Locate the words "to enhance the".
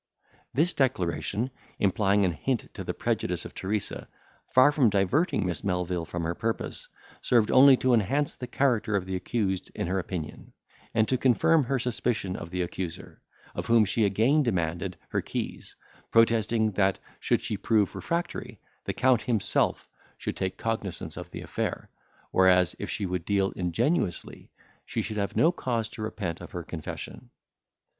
7.77-8.47